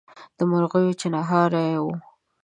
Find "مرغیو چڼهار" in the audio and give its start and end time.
0.51-1.51